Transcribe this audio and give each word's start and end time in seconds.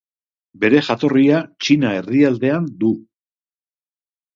Bere 0.63 0.81
jatorria 0.87 1.43
Txina 1.67 1.95
erdialdean 2.01 2.69
du. 2.83 2.95